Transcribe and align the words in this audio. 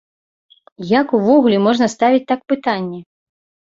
Як 0.99 1.07
увогуле 1.19 1.57
можна 1.67 1.91
ставіць 1.97 2.27
так 2.33 2.41
пытанне! 2.55 2.99